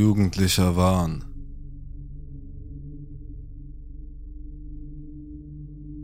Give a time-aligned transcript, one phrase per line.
[0.00, 1.24] Jugendlicher Wahn.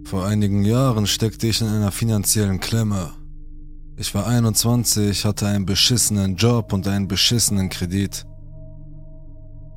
[0.04, 3.12] Vor einigen Jahren steckte ich in einer finanziellen Klemme.
[3.96, 8.26] Ich war 21, hatte einen beschissenen Job und einen beschissenen Kredit.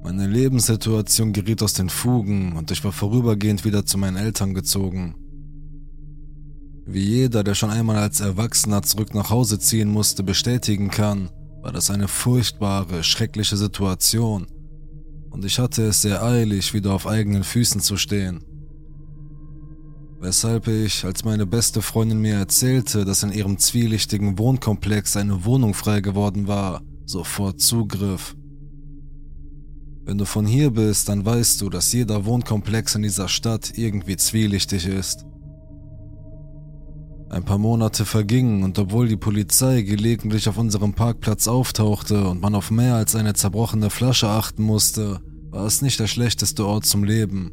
[0.04, 5.15] Meine Lebenssituation geriet aus den Fugen und ich war vorübergehend wieder zu meinen Eltern gezogen.
[6.86, 11.29] Wie jeder, der schon einmal als Erwachsener zurück nach Hause ziehen musste, bestätigen kann,
[11.61, 14.47] war das eine furchtbare, schreckliche Situation
[15.29, 18.43] und ich hatte es sehr eilig, wieder auf eigenen Füßen zu stehen.
[20.19, 25.73] Weshalb ich, als meine beste Freundin mir erzählte, dass in ihrem zwielichtigen Wohnkomplex eine Wohnung
[25.73, 28.36] frei geworden war, sofort zugriff.
[30.03, 34.17] Wenn du von hier bist, dann weißt du, dass jeder Wohnkomplex in dieser Stadt irgendwie
[34.17, 35.25] zwielichtig ist.
[37.30, 42.56] Ein paar Monate vergingen und obwohl die Polizei gelegentlich auf unserem Parkplatz auftauchte und man
[42.56, 47.03] auf mehr als eine zerbrochene Flasche achten musste, war es nicht der schlechteste Ort zum
[47.03, 47.52] Leben.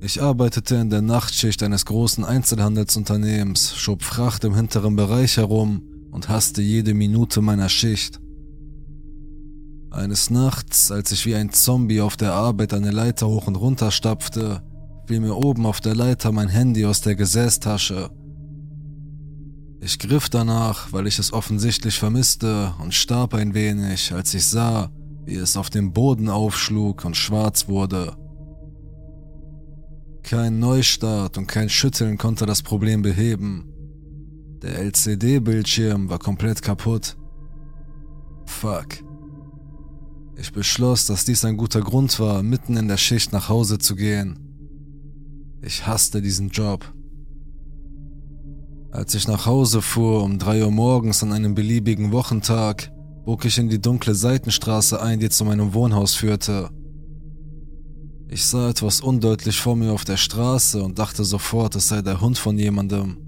[0.00, 6.28] Ich arbeitete in der Nachtschicht eines großen Einzelhandelsunternehmens, schob Fracht im hinteren Bereich herum und
[6.28, 8.20] hasste jede Minute meiner Schicht.
[9.90, 13.90] Eines Nachts, als ich wie ein Zombie auf der Arbeit eine Leiter hoch und runter
[13.90, 14.62] stapfte,
[15.06, 18.10] fiel mir oben auf der Leiter mein Handy aus der Gesäßtasche.
[19.80, 24.90] Ich griff danach, weil ich es offensichtlich vermisste und starb ein wenig, als ich sah,
[25.24, 28.16] wie es auf dem Boden aufschlug und schwarz wurde.
[30.22, 33.68] Kein Neustart und kein Schütteln konnte das Problem beheben.
[34.62, 37.16] Der LCD-Bildschirm war komplett kaputt.
[38.46, 39.02] Fuck.
[40.36, 43.96] Ich beschloss, dass dies ein guter Grund war, mitten in der Schicht nach Hause zu
[43.96, 44.51] gehen.
[45.64, 46.92] Ich hasste diesen Job.
[48.90, 52.90] Als ich nach Hause fuhr um drei Uhr morgens an einem beliebigen Wochentag,
[53.24, 56.70] bog ich in die dunkle Seitenstraße ein, die zu meinem Wohnhaus führte.
[58.28, 62.20] Ich sah etwas undeutlich vor mir auf der Straße und dachte sofort, es sei der
[62.20, 63.18] Hund von jemandem.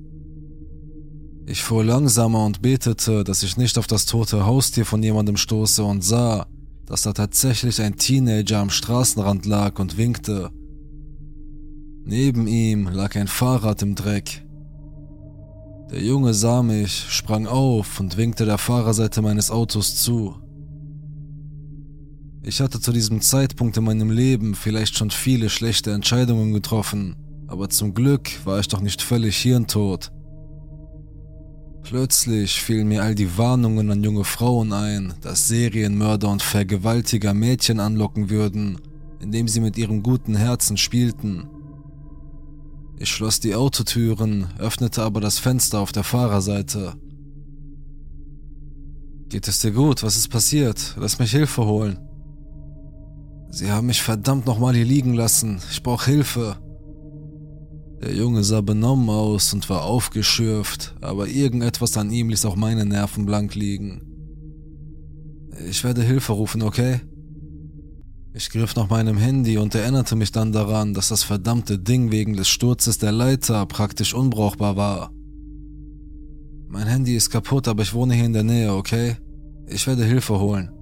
[1.46, 5.84] Ich fuhr langsamer und betete, dass ich nicht auf das tote Haustier von jemandem stoße
[5.84, 6.46] und sah,
[6.84, 10.50] dass da tatsächlich ein Teenager am Straßenrand lag und winkte.
[12.06, 14.44] Neben ihm lag ein Fahrrad im Dreck.
[15.90, 20.34] Der Junge sah mich, sprang auf und winkte der Fahrerseite meines Autos zu.
[22.42, 27.16] Ich hatte zu diesem Zeitpunkt in meinem Leben vielleicht schon viele schlechte Entscheidungen getroffen,
[27.46, 30.12] aber zum Glück war ich doch nicht völlig hirntot.
[31.84, 37.80] Plötzlich fielen mir all die Warnungen an junge Frauen ein, dass Serienmörder und Vergewaltiger Mädchen
[37.80, 38.78] anlocken würden,
[39.20, 41.48] indem sie mit ihrem guten Herzen spielten.
[42.96, 46.94] Ich schloss die Autotüren, öffnete aber das Fenster auf der Fahrerseite.
[49.28, 50.02] Geht es dir gut?
[50.02, 50.94] Was ist passiert?
[50.98, 51.98] Lass mich Hilfe holen.
[53.50, 55.60] Sie haben mich verdammt nochmal hier liegen lassen.
[55.70, 56.56] Ich brauche Hilfe.
[58.00, 62.84] Der Junge sah benommen aus und war aufgeschürft, aber irgendetwas an ihm ließ auch meine
[62.84, 64.02] Nerven blank liegen.
[65.68, 67.00] Ich werde Hilfe rufen, okay?
[68.36, 72.34] Ich griff nach meinem Handy und erinnerte mich dann daran, dass das verdammte Ding wegen
[72.34, 75.12] des Sturzes der Leiter praktisch unbrauchbar war.
[76.66, 79.18] Mein Handy ist kaputt, aber ich wohne hier in der Nähe, okay?
[79.68, 80.72] Ich werde Hilfe holen.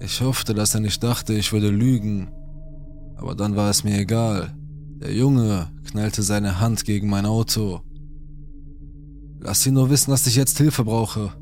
[0.00, 2.30] Ich hoffte, dass er nicht dachte, ich würde lügen,
[3.16, 4.56] aber dann war es mir egal.
[5.02, 7.82] Der Junge knallte seine Hand gegen mein Auto.
[9.40, 11.34] Lass ihn nur wissen, dass ich jetzt Hilfe brauche.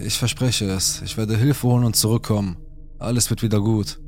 [0.00, 2.56] Ich verspreche es, ich werde Hilfe holen und zurückkommen.
[3.00, 3.98] Alles wird wieder gut.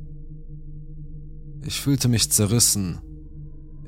[1.65, 2.99] Ich fühlte mich zerrissen.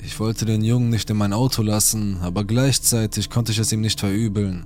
[0.03, 3.81] Ich wollte den Jungen nicht in mein Auto lassen, aber gleichzeitig konnte ich es ihm
[3.81, 4.65] nicht verübeln.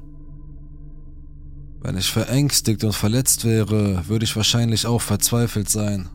[1.82, 6.10] Wenn ich verängstigt und verletzt wäre, würde ich wahrscheinlich auch verzweifelt sein.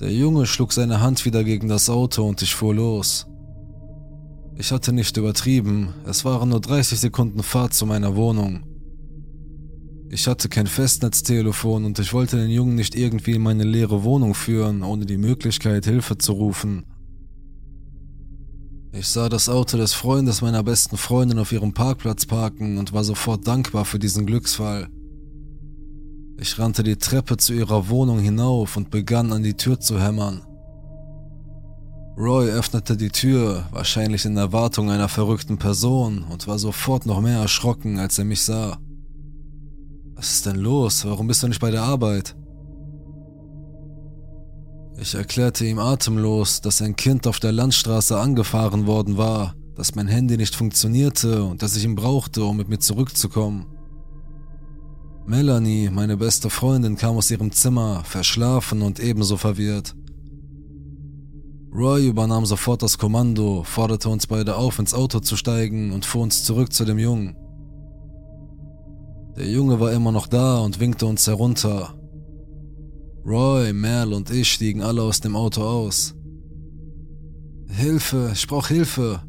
[0.00, 3.26] Der Junge schlug seine Hand wieder gegen das Auto und ich fuhr los.
[4.56, 8.75] Ich hatte nicht übertrieben, es waren nur 30 Sekunden Fahrt zu meiner Wohnung.
[10.16, 14.32] Ich hatte kein Festnetztelefon und ich wollte den Jungen nicht irgendwie in meine leere Wohnung
[14.32, 16.86] führen, ohne die Möglichkeit, Hilfe zu rufen.
[18.92, 23.04] Ich sah das Auto des Freundes meiner besten Freundin auf ihrem Parkplatz parken und war
[23.04, 24.88] sofort dankbar für diesen Glücksfall.
[26.40, 30.40] Ich rannte die Treppe zu ihrer Wohnung hinauf und begann an die Tür zu hämmern.
[32.16, 37.40] Roy öffnete die Tür, wahrscheinlich in Erwartung einer verrückten Person, und war sofort noch mehr
[37.40, 38.78] erschrocken, als er mich sah.
[40.16, 41.04] Was ist denn los?
[41.04, 42.34] Warum bist du nicht bei der Arbeit?
[44.98, 50.08] Ich erklärte ihm atemlos, dass ein Kind auf der Landstraße angefahren worden war, dass mein
[50.08, 53.66] Handy nicht funktionierte und dass ich ihn brauchte, um mit mir zurückzukommen.
[55.26, 59.94] Melanie, meine beste Freundin, kam aus ihrem Zimmer, verschlafen und ebenso verwirrt.
[61.74, 66.22] Roy übernahm sofort das Kommando, forderte uns beide auf, ins Auto zu steigen und fuhr
[66.22, 67.36] uns zurück zu dem Jungen.
[69.36, 71.94] Der Junge war immer noch da und winkte uns herunter.
[73.26, 76.14] Roy, Merle und ich stiegen alle aus dem Auto aus.
[77.68, 79.20] Hilfe, ich brauch Hilfe.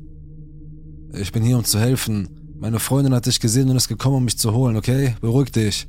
[1.13, 2.55] Ich bin hier, um zu helfen.
[2.59, 5.15] Meine Freundin hat dich gesehen und ist gekommen, um mich zu holen, okay?
[5.19, 5.87] Beruhig dich.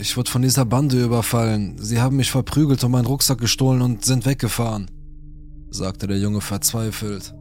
[0.00, 1.76] Ich wurde von dieser Bande überfallen.
[1.78, 4.90] Sie haben mich verprügelt und meinen Rucksack gestohlen und sind weggefahren,
[5.70, 7.34] sagte der Junge verzweifelt.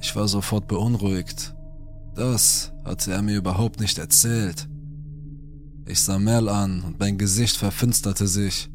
[0.00, 1.54] Ich war sofort beunruhigt.
[2.18, 4.68] Das hatte er mir überhaupt nicht erzählt.
[5.86, 8.68] Ich sah Merl an und mein Gesicht verfinsterte sich.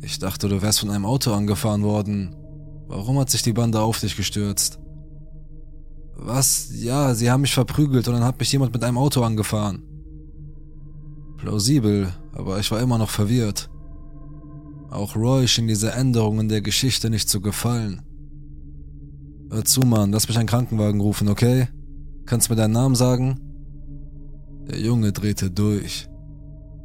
[0.00, 2.34] Ich dachte, du wärst von einem Auto angefahren worden.
[2.88, 4.78] Warum hat sich die Bande auf dich gestürzt?
[6.14, 6.70] Was?
[6.72, 9.82] Ja, sie haben mich verprügelt und dann hat mich jemand mit einem Auto angefahren.
[11.36, 13.68] Plausibel, aber ich war immer noch verwirrt.
[14.88, 18.00] Auch Roy schien diese Änderungen der Geschichte nicht zu gefallen.
[19.50, 21.68] Hör zu, Mann, lass mich einen Krankenwagen rufen, okay?
[22.24, 23.40] Kannst mir deinen Namen sagen?
[24.68, 26.08] Der Junge drehte durch.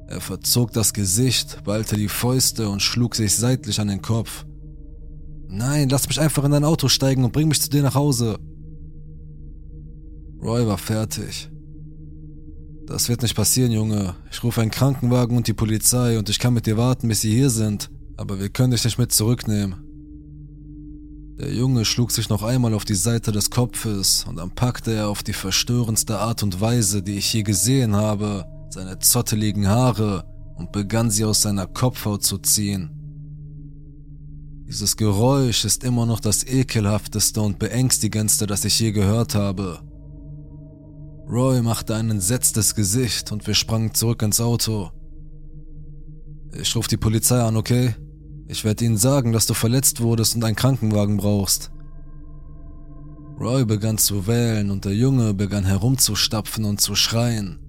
[0.07, 4.45] Er verzog das Gesicht, ballte die Fäuste und schlug sich seitlich an den Kopf.
[5.47, 8.37] Nein, lass mich einfach in dein Auto steigen und bring mich zu dir nach Hause.
[10.41, 11.49] Roy war fertig.
[12.85, 14.15] Das wird nicht passieren, Junge.
[14.31, 17.33] Ich rufe einen Krankenwagen und die Polizei und ich kann mit dir warten, bis sie
[17.33, 19.90] hier sind, aber wir können dich nicht mit zurücknehmen.
[21.39, 25.09] Der Junge schlug sich noch einmal auf die Seite des Kopfes und dann packte er
[25.09, 30.25] auf die verstörendste Art und Weise, die ich je gesehen habe, seine zotteligen Haare
[30.55, 32.91] und begann sie aus seiner Kopfhaut zu ziehen.
[34.67, 39.79] Dieses Geräusch ist immer noch das ekelhafteste und beängstigendste, das ich je gehört habe.
[41.27, 44.91] Roy machte ein entsetztes Gesicht und wir sprangen zurück ins Auto.
[46.53, 47.95] Ich rufe die Polizei an, okay?
[48.51, 51.71] Ich werde ihnen sagen, dass du verletzt wurdest und einen Krankenwagen brauchst.
[53.39, 57.59] Roy begann zu wählen und der Junge begann herumzustapfen und zu schreien.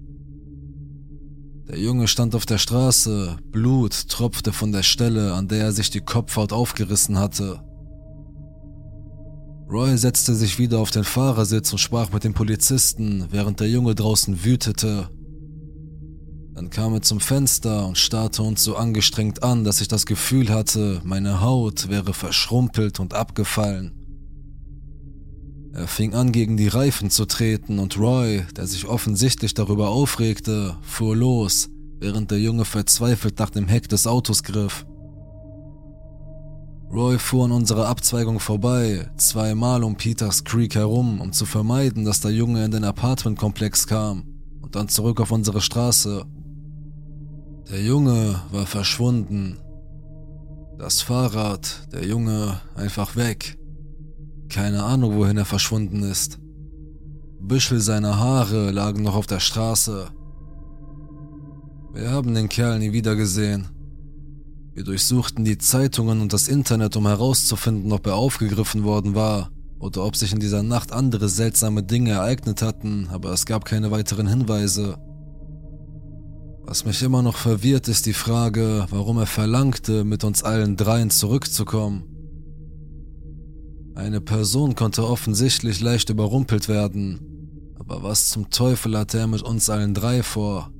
[1.69, 5.89] Der Junge stand auf der Straße, Blut tropfte von der Stelle, an der er sich
[5.89, 7.61] die Kopfhaut aufgerissen hatte.
[9.71, 13.95] Roy setzte sich wieder auf den Fahrersitz und sprach mit dem Polizisten, während der Junge
[13.95, 15.07] draußen wütete
[16.55, 20.49] dann kam er zum Fenster und starrte uns so angestrengt an, dass ich das Gefühl
[20.49, 23.91] hatte, meine Haut wäre verschrumpelt und abgefallen.
[25.73, 30.77] Er fing an, gegen die Reifen zu treten und Roy, der sich offensichtlich darüber aufregte,
[30.83, 31.69] fuhr los,
[31.99, 34.85] während der Junge verzweifelt nach dem Heck des Autos griff.
[36.91, 42.21] Roy fuhr an unserer Abzweigung vorbei, zweimal um Peters Creek herum, um zu vermeiden, dass
[42.21, 44.25] der Junge in den Apartmentkomplex kam,
[44.61, 46.23] und dann zurück auf unsere Straße,
[47.69, 49.57] der Junge war verschwunden.
[50.77, 53.57] Das Fahrrad, der Junge einfach weg.
[54.49, 56.39] Keine Ahnung, wohin er verschwunden ist.
[57.39, 60.07] Büschel seiner Haare lagen noch auf der Straße.
[61.93, 63.67] Wir haben den Kerl nie wieder gesehen.
[64.73, 70.03] Wir durchsuchten die Zeitungen und das Internet, um herauszufinden, ob er aufgegriffen worden war oder
[70.03, 74.27] ob sich in dieser Nacht andere seltsame Dinge ereignet hatten, aber es gab keine weiteren
[74.27, 74.97] Hinweise.
[76.65, 81.09] Was mich immer noch verwirrt, ist die Frage, warum er verlangte, mit uns allen dreien
[81.09, 82.03] zurückzukommen.
[83.95, 89.69] Eine Person konnte offensichtlich leicht überrumpelt werden, aber was zum Teufel hatte er mit uns
[89.69, 90.71] allen drei vor?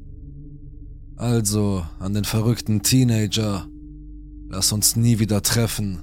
[1.18, 3.68] Also, an den verrückten Teenager,
[4.50, 6.02] lass uns nie wieder treffen.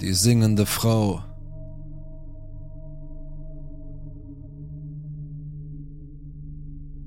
[0.00, 1.22] Die singende Frau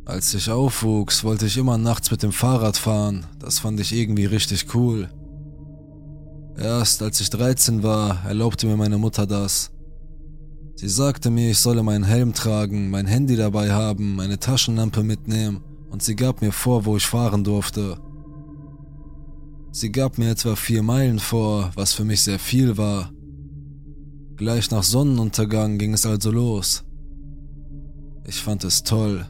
[0.09, 3.27] Als ich aufwuchs, wollte ich immer nachts mit dem Fahrrad fahren.
[3.37, 5.07] Das fand ich irgendwie richtig cool.
[6.57, 9.69] Erst als ich 13 war, erlaubte mir meine Mutter das.
[10.73, 15.63] Sie sagte mir, ich solle meinen Helm tragen, mein Handy dabei haben, meine Taschenlampe mitnehmen
[15.91, 17.99] und sie gab mir vor, wo ich fahren durfte.
[19.71, 23.11] Sie gab mir etwa vier Meilen vor, was für mich sehr viel war.
[24.37, 26.83] Gleich nach Sonnenuntergang ging es also los.
[28.25, 29.27] Ich fand es toll.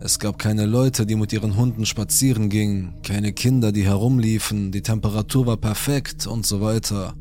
[0.00, 4.82] Es gab keine Leute, die mit ihren Hunden spazieren gingen, keine Kinder, die herumliefen, die
[4.82, 7.14] Temperatur war perfekt und so weiter.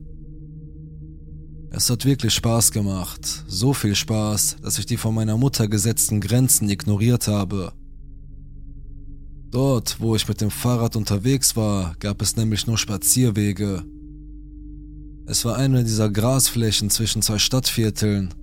[1.70, 6.22] Es hat wirklich Spaß gemacht, so viel Spaß, dass ich die von meiner Mutter gesetzten
[6.22, 7.74] Grenzen ignoriert habe.
[9.50, 13.84] Dort, wo ich mit dem Fahrrad unterwegs war, gab es nämlich nur Spazierwege.
[15.26, 18.34] Es war eine dieser Grasflächen zwischen zwei Stadtvierteln.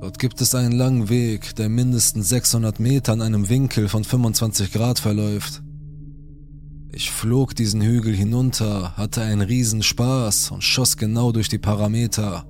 [0.00, 4.72] Dort gibt es einen langen Weg, der mindestens 600 Meter an einem Winkel von 25
[4.72, 5.62] Grad verläuft.
[6.92, 12.46] Ich flog diesen Hügel hinunter, hatte einen Riesenspaß und schoss genau durch die Parameter.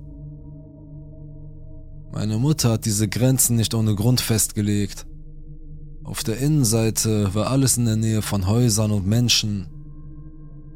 [2.11, 5.07] Meine Mutter hat diese Grenzen nicht ohne Grund festgelegt.
[6.03, 9.67] Auf der Innenseite war alles in der Nähe von Häusern und Menschen.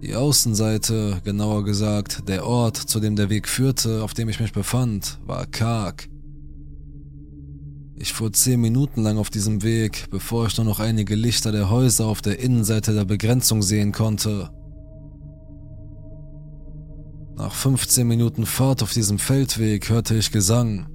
[0.01, 4.53] Die Außenseite, genauer gesagt der Ort, zu dem der Weg führte, auf dem ich mich
[4.53, 6.09] befand, war karg.
[8.01, 11.69] Ich fuhr zehn Minuten lang auf diesem Weg, bevor ich nur noch einige Lichter der
[11.69, 14.49] Häuser auf der Innenseite der Begrenzung sehen konnte.
[17.35, 20.87] Nach 15 Minuten Fahrt auf diesem Feldweg hörte ich Gesang.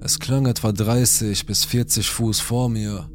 [0.00, 3.10] Es klang etwa 30 bis 40 Fuß vor mir.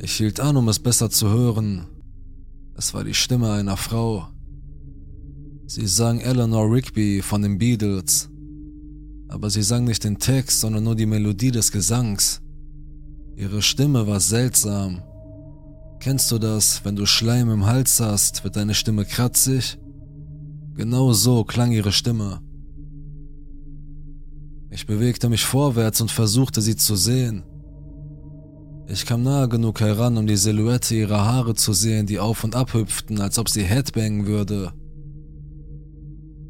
[0.00, 1.88] Ich hielt an, um es besser zu hören.
[2.76, 4.28] Es war die Stimme einer Frau.
[5.66, 8.30] Sie sang Eleanor Rigby von den Beatles
[9.34, 12.40] aber sie sang nicht den Text, sondern nur die Melodie des Gesangs.
[13.36, 15.02] Ihre Stimme war seltsam.
[15.98, 19.76] Kennst du das, wenn du Schleim im Hals hast, wird deine Stimme kratzig?
[20.76, 22.42] Genau so klang ihre Stimme.
[24.70, 27.42] Ich bewegte mich vorwärts und versuchte sie zu sehen.
[28.86, 32.54] Ich kam nahe genug heran, um die Silhouette ihrer Haare zu sehen, die auf und
[32.54, 34.72] ab hüpften, als ob sie headbangen würde.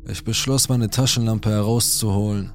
[0.07, 2.53] Ich beschloss, meine Taschenlampe herauszuholen.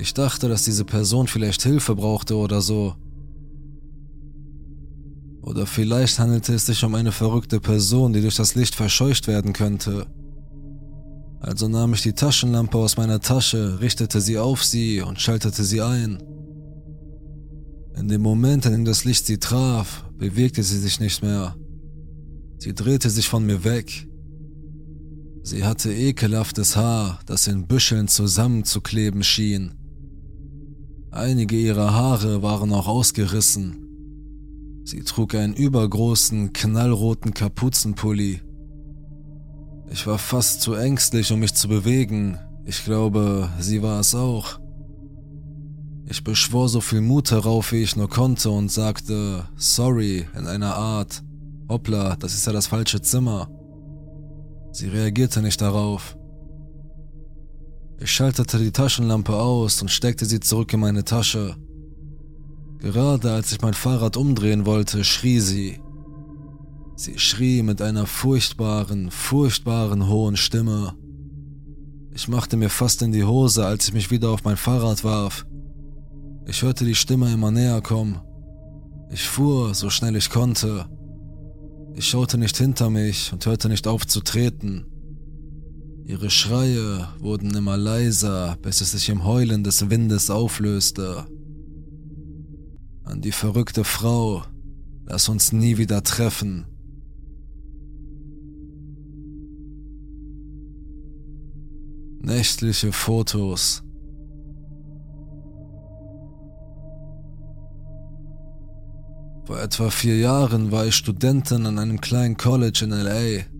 [0.00, 2.94] Ich dachte, dass diese Person vielleicht Hilfe brauchte oder so.
[5.42, 9.52] Oder vielleicht handelte es sich um eine verrückte Person, die durch das Licht verscheucht werden
[9.52, 10.06] könnte.
[11.40, 15.82] Also nahm ich die Taschenlampe aus meiner Tasche, richtete sie auf sie und schaltete sie
[15.82, 16.22] ein.
[17.94, 21.56] In dem Moment, in dem das Licht sie traf, bewegte sie sich nicht mehr.
[22.58, 24.08] Sie drehte sich von mir weg.
[25.42, 29.74] Sie hatte ekelhaftes Haar, das in Büscheln zusammenzukleben schien.
[31.12, 33.76] Einige ihrer Haare waren auch ausgerissen.
[34.84, 38.40] Sie trug einen übergroßen, knallroten Kapuzenpulli.
[39.90, 42.38] Ich war fast zu ängstlich, um mich zu bewegen.
[42.64, 44.60] Ich glaube, sie war es auch.
[46.06, 50.76] Ich beschwor so viel Mut herauf, wie ich nur konnte und sagte sorry in einer
[50.76, 51.24] Art.
[51.68, 53.48] Hoppla, das ist ja das falsche Zimmer.
[54.72, 56.16] Sie reagierte nicht darauf.
[58.02, 61.54] Ich schaltete die Taschenlampe aus und steckte sie zurück in meine Tasche.
[62.78, 65.80] Gerade als ich mein Fahrrad umdrehen wollte, schrie sie.
[66.96, 70.94] Sie schrie mit einer furchtbaren, furchtbaren hohen Stimme.
[72.14, 75.44] Ich machte mir fast in die Hose, als ich mich wieder auf mein Fahrrad warf.
[76.46, 78.18] Ich hörte die Stimme immer näher kommen.
[79.10, 80.86] Ich fuhr, so schnell ich konnte.
[81.94, 84.86] Ich schaute nicht hinter mich und hörte nicht auf zu treten.
[86.10, 91.24] Ihre Schreie wurden immer leiser, bis es sich im Heulen des Windes auflöste.
[93.04, 94.42] An die verrückte Frau,
[95.06, 96.66] lass uns nie wieder treffen.
[102.18, 103.84] Nächtliche Fotos.
[109.44, 113.59] Vor etwa vier Jahren war ich Studentin an einem kleinen College in LA.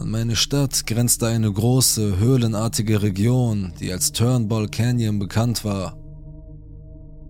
[0.00, 5.98] An meine Stadt grenzte eine große, höhlenartige Region, die als Turnbull Canyon bekannt war.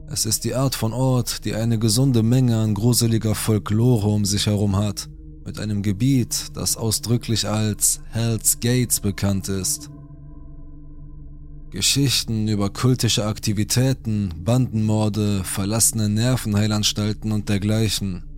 [0.09, 4.47] Es ist die Art von Ort, die eine gesunde Menge an gruseliger Folklore um sich
[4.47, 5.09] herum hat,
[5.45, 9.91] mit einem Gebiet, das ausdrücklich als Hell's Gates bekannt ist.
[11.73, 18.30] Geschichten über kultische Aktivitäten, Bandenmorde, verlassene Nervenheilanstalten und dergleichen.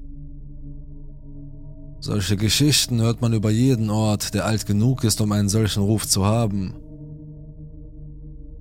[2.05, 6.09] Solche Geschichten hört man über jeden Ort, der alt genug ist, um einen solchen Ruf
[6.09, 6.75] zu haben.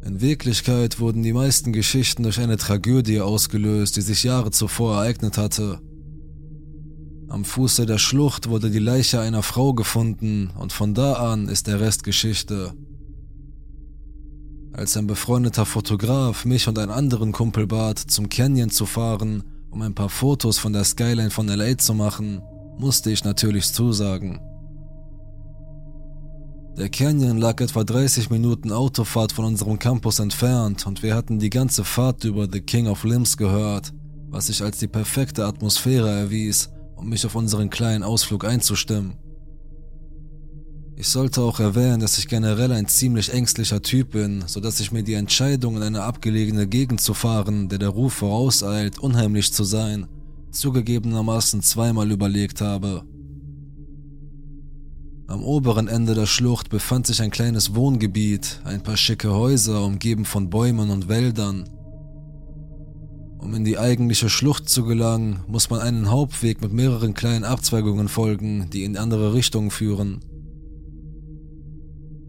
[0.05, 5.39] In Wirklichkeit wurden die meisten Geschichten durch eine Tragödie ausgelöst, die sich Jahre zuvor ereignet
[5.39, 5.79] hatte.
[7.29, 11.65] Am Fuße der Schlucht wurde die Leiche einer Frau gefunden und von da an ist
[11.65, 12.75] der Rest Geschichte.
[14.71, 19.81] Als ein befreundeter Fotograf mich und einen anderen Kumpel bat, zum Canyon zu fahren, um
[19.81, 22.43] ein paar Fotos von der Skyline von LA zu machen,
[22.77, 24.39] musste ich natürlich zusagen.
[26.77, 31.49] Der Canyon lag etwa 30 Minuten Autofahrt von unserem Campus entfernt und wir hatten die
[31.49, 33.93] ganze Fahrt über The King of Limbs gehört,
[34.29, 39.17] was sich als die perfekte Atmosphäre erwies, um mich auf unseren kleinen Ausflug einzustimmen.
[40.95, 45.03] Ich sollte auch erwähnen, dass ich generell ein ziemlich ängstlicher Typ bin, sodass ich mir
[45.03, 50.07] die Entscheidung, in eine abgelegene Gegend zu fahren, der der Ruf vorauseilt, unheimlich zu sein,
[50.51, 53.03] zugegebenermaßen zweimal überlegt habe.
[55.27, 60.25] Am oberen Ende der Schlucht befand sich ein kleines Wohngebiet, ein paar schicke Häuser, umgeben
[60.25, 61.69] von Bäumen und Wäldern.
[63.39, 68.09] Um in die eigentliche Schlucht zu gelangen, muss man einen Hauptweg mit mehreren kleinen Abzweigungen
[68.09, 70.19] folgen, die in andere Richtungen führen.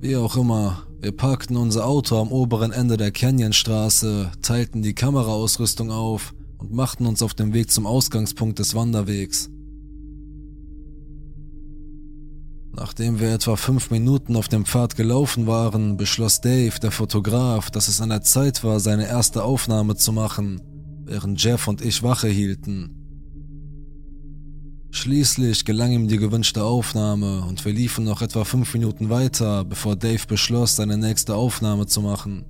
[0.00, 5.90] Wie auch immer, wir parkten unser Auto am oberen Ende der Canyonstraße, teilten die Kameraausrüstung
[5.90, 9.50] auf und machten uns auf den Weg zum Ausgangspunkt des Wanderwegs.
[12.74, 17.88] Nachdem wir etwa fünf Minuten auf dem Pfad gelaufen waren, beschloss Dave, der Fotograf, dass
[17.88, 20.62] es an der Zeit war, seine erste Aufnahme zu machen,
[21.04, 22.96] während Jeff und ich Wache hielten.
[24.92, 29.96] Schließlich gelang ihm die gewünschte Aufnahme und wir liefen noch etwa fünf Minuten weiter, bevor
[29.96, 32.44] Dave beschloss, seine nächste Aufnahme zu machen.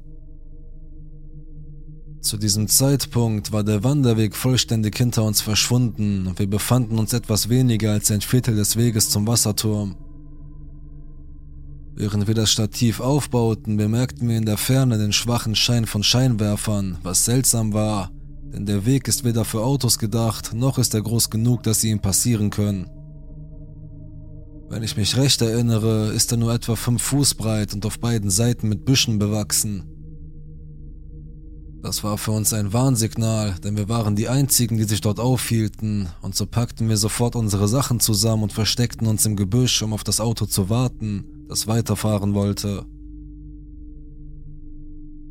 [2.22, 7.48] Zu diesem Zeitpunkt war der Wanderweg vollständig hinter uns verschwunden und wir befanden uns etwas
[7.48, 9.96] weniger als ein Viertel des Weges zum Wasserturm.
[11.96, 16.96] Während wir das Stativ aufbauten, bemerkten wir in der Ferne den schwachen Schein von Scheinwerfern,
[17.02, 18.12] was seltsam war,
[18.54, 21.90] denn der Weg ist weder für Autos gedacht, noch ist er groß genug, dass sie
[21.90, 22.88] ihn passieren können.
[24.68, 28.30] Wenn ich mich recht erinnere, ist er nur etwa fünf Fuß breit und auf beiden
[28.30, 29.91] Seiten mit Büschen bewachsen.
[31.82, 36.08] Das war für uns ein Warnsignal, denn wir waren die einzigen, die sich dort aufhielten,
[36.20, 40.04] und so packten wir sofort unsere Sachen zusammen und versteckten uns im Gebüsch, um auf
[40.04, 42.86] das Auto zu warten, das weiterfahren wollte.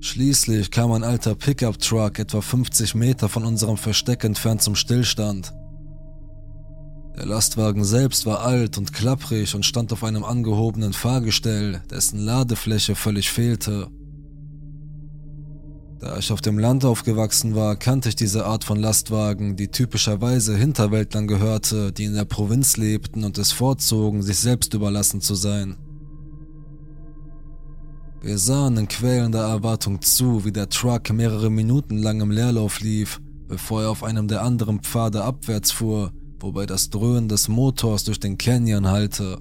[0.01, 5.53] Schließlich kam ein alter Pickup-Truck etwa 50 Meter von unserem Versteck entfernt zum Stillstand.
[7.15, 12.95] Der Lastwagen selbst war alt und klapprig und stand auf einem angehobenen Fahrgestell, dessen Ladefläche
[12.95, 13.87] völlig fehlte.
[16.01, 20.57] Da ich auf dem Land aufgewachsen war, kannte ich diese Art von Lastwagen, die typischerweise
[20.57, 25.77] Hinterwäldlern gehörte, die in der Provinz lebten und es vorzogen, sich selbst überlassen zu sein.
[28.19, 33.21] Wir sahen in quälender Erwartung zu, wie der Truck mehrere Minuten lang im Leerlauf lief,
[33.47, 38.19] bevor er auf einem der anderen Pfade abwärts fuhr, wobei das Dröhnen des Motors durch
[38.19, 39.37] den Canyon hallte.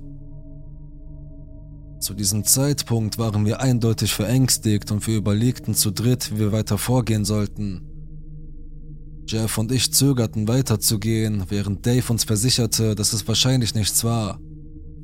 [2.00, 6.78] Zu diesem Zeitpunkt waren wir eindeutig verängstigt und wir überlegten zu dritt, wie wir weiter
[6.78, 7.82] vorgehen sollten.
[9.26, 14.40] Jeff und ich zögerten weiterzugehen, während Dave uns versicherte, dass es wahrscheinlich nichts war.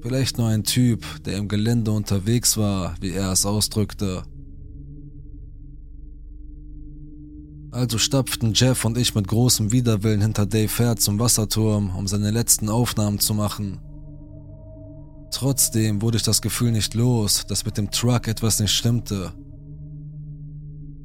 [0.01, 4.25] Vielleicht nur ein Typ, der im Gelände unterwegs war, wie er es ausdrückte.
[7.73, 12.31] Also stapften Jeff und ich mit großem Widerwillen hinter Dave her zum Wasserturm, um seine
[12.31, 13.81] letzten Aufnahmen zu machen.
[15.31, 19.33] Trotzdem wurde ich das Gefühl nicht los, dass mit dem Truck etwas nicht stimmte.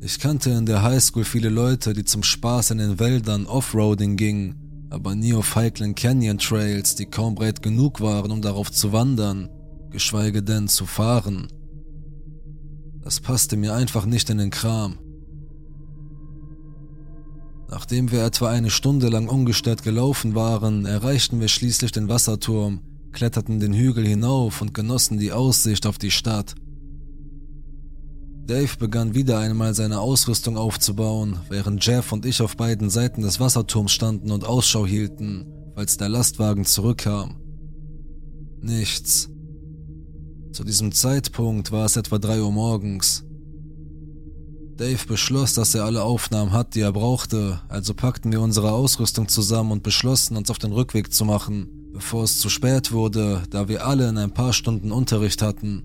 [0.01, 4.62] Ich kannte in der Highschool viele Leute, die zum Spaß in den Wäldern Offroading gingen
[4.91, 9.49] aber nie auf heiklen Canyon Trails, die kaum breit genug waren, um darauf zu wandern,
[9.89, 11.47] geschweige denn zu fahren.
[13.01, 14.99] Das passte mir einfach nicht in den Kram.
[17.69, 22.81] Nachdem wir etwa eine Stunde lang ungestört gelaufen waren, erreichten wir schließlich den Wasserturm,
[23.12, 26.56] kletterten den Hügel hinauf und genossen die Aussicht auf die Stadt.
[28.45, 33.39] Dave begann wieder einmal seine Ausrüstung aufzubauen, während Jeff und ich auf beiden Seiten des
[33.39, 35.45] Wasserturms standen und Ausschau hielten,
[35.76, 37.38] falls der Lastwagen zurückkam.
[38.60, 39.30] Nichts.
[40.52, 43.24] Zu diesem Zeitpunkt war es etwa drei Uhr morgens.
[44.76, 49.28] Dave beschloss, dass er alle Aufnahmen hat, die er brauchte, also packten wir unsere Ausrüstung
[49.28, 51.69] zusammen und beschlossen, uns auf den Rückweg zu machen,
[52.01, 55.83] bevor es zu spät wurde, da wir alle in ein paar Stunden Unterricht hatten.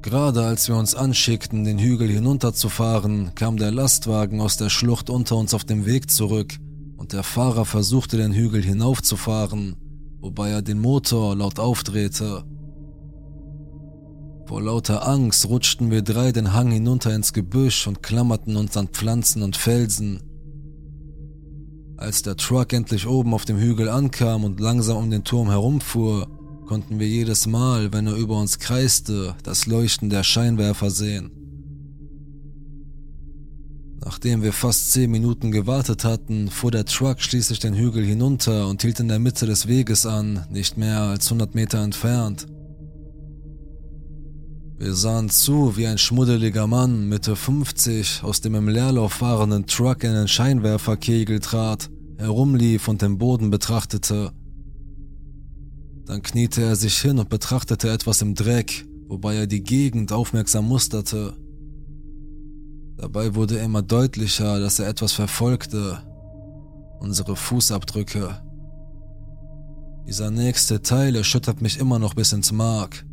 [0.00, 5.36] Gerade als wir uns anschickten, den Hügel hinunterzufahren, kam der Lastwagen aus der Schlucht unter
[5.36, 6.56] uns auf dem Weg zurück
[6.96, 9.76] und der Fahrer versuchte den Hügel hinaufzufahren,
[10.20, 12.44] wobei er den Motor laut aufdrehte.
[14.46, 18.88] Vor lauter Angst rutschten wir drei den Hang hinunter ins Gebüsch und klammerten uns an
[18.88, 20.33] Pflanzen und Felsen.
[21.96, 26.28] Als der Truck endlich oben auf dem Hügel ankam und langsam um den Turm herumfuhr,
[26.66, 31.30] konnten wir jedes Mal, wenn er über uns kreiste, das Leuchten der Scheinwerfer sehen.
[34.04, 38.82] Nachdem wir fast zehn Minuten gewartet hatten, fuhr der Truck schließlich den Hügel hinunter und
[38.82, 42.46] hielt in der Mitte des Weges an, nicht mehr als 100 Meter entfernt.
[44.84, 50.04] Wir sahen zu, wie ein schmuddeliger Mann Mitte 50 aus dem im Leerlauf fahrenden Truck
[50.04, 54.32] in den Scheinwerferkegel trat, herumlief und den Boden betrachtete.
[56.04, 60.68] Dann kniete er sich hin und betrachtete etwas im Dreck, wobei er die Gegend aufmerksam
[60.68, 61.34] musterte.
[62.98, 66.02] Dabei wurde immer deutlicher, dass er etwas verfolgte.
[67.00, 68.38] Unsere Fußabdrücke.
[70.06, 73.06] Dieser nächste Teil erschüttert mich immer noch bis ins Mark.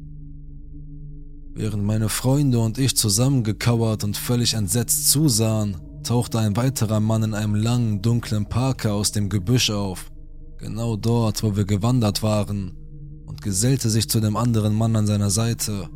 [1.54, 7.34] Während meine Freunde und ich zusammengekauert und völlig entsetzt zusahen, tauchte ein weiterer Mann in
[7.34, 10.12] einem langen, dunklen Parker aus dem Gebüsch auf,
[10.58, 12.74] genau dort, wo wir gewandert waren,
[13.26, 15.90] und gesellte sich zu dem anderen Mann an seiner Seite.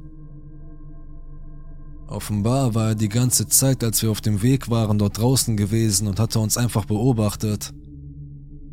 [2.07, 6.07] Offenbar war er die ganze Zeit, als wir auf dem Weg waren, dort draußen gewesen
[6.07, 7.73] und hatte uns einfach beobachtet.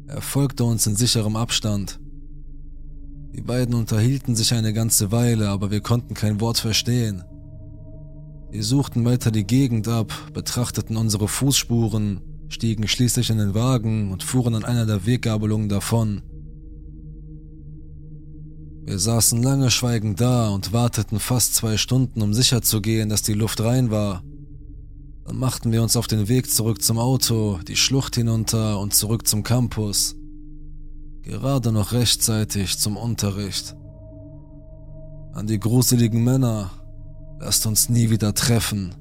[0.06, 1.98] Er folgte uns in sicherem Abstand.
[3.34, 7.24] Die beiden unterhielten sich eine ganze Weile, aber wir konnten kein Wort verstehen.
[8.50, 14.22] Sie suchten weiter die Gegend ab, betrachteten unsere Fußspuren, stiegen schließlich in den Wagen und
[14.22, 16.20] fuhren an einer der Weggabelungen davon.
[18.84, 23.62] Wir saßen lange schweigend da und warteten fast zwei Stunden, um sicherzugehen, dass die Luft
[23.62, 24.22] rein war.
[25.24, 29.26] Dann machten wir uns auf den Weg zurück zum Auto, die Schlucht hinunter und zurück
[29.26, 30.16] zum Campus.
[31.22, 33.76] Gerade noch rechtzeitig zum Unterricht.
[35.32, 36.70] An die gruseligen Männer,
[37.38, 38.94] lasst uns nie wieder treffen.